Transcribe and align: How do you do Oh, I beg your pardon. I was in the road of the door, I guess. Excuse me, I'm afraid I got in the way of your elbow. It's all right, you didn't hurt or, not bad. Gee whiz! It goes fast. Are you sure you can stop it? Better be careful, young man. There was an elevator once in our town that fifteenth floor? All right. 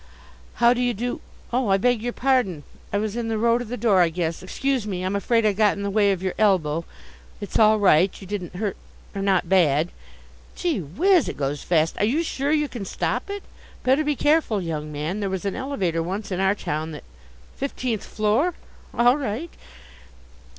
How 0.55 0.73
do 0.73 0.81
you 0.81 0.95
do 0.95 1.21
Oh, 1.53 1.67
I 1.67 1.77
beg 1.77 2.01
your 2.01 2.11
pardon. 2.11 2.63
I 2.91 2.97
was 2.97 3.15
in 3.15 3.27
the 3.27 3.37
road 3.37 3.61
of 3.61 3.67
the 3.67 3.77
door, 3.77 4.01
I 4.01 4.09
guess. 4.09 4.41
Excuse 4.41 4.87
me, 4.87 5.03
I'm 5.03 5.15
afraid 5.15 5.45
I 5.45 5.53
got 5.53 5.77
in 5.77 5.83
the 5.83 5.91
way 5.91 6.11
of 6.11 6.23
your 6.23 6.33
elbow. 6.39 6.85
It's 7.39 7.59
all 7.59 7.77
right, 7.77 8.11
you 8.19 8.25
didn't 8.25 8.55
hurt 8.55 8.77
or, 9.13 9.21
not 9.21 9.47
bad. 9.47 9.89
Gee 10.55 10.79
whiz! 10.79 11.29
It 11.29 11.37
goes 11.37 11.61
fast. 11.61 11.99
Are 11.99 12.03
you 12.05 12.23
sure 12.23 12.51
you 12.51 12.67
can 12.67 12.83
stop 12.83 13.29
it? 13.29 13.43
Better 13.83 14.03
be 14.03 14.15
careful, 14.15 14.59
young 14.59 14.91
man. 14.91 15.19
There 15.19 15.29
was 15.29 15.45
an 15.45 15.55
elevator 15.55 16.01
once 16.01 16.31
in 16.31 16.39
our 16.39 16.55
town 16.55 16.93
that 16.93 17.03
fifteenth 17.55 18.03
floor? 18.03 18.55
All 18.97 19.17
right. 19.19 19.51